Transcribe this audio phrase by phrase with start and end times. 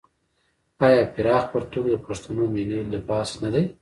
[0.85, 3.63] آیا پراخ پرتوګ د پښتنو ملي لباس نه دی؟